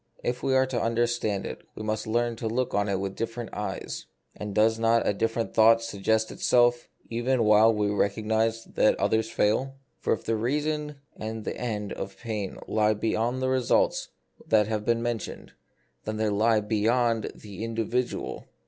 [0.23, 3.53] If we are to understand it, we must learn to look on it with different
[3.53, 4.07] eyes.
[4.35, 9.29] And does not a different thought suggest itself even while we recognise that the others
[9.29, 9.75] fail?
[9.99, 14.07] For if the reason and the end of pain lie beyond the results
[14.47, 15.51] that have been mentioned,
[16.05, 18.47] then they lie beyond the individual.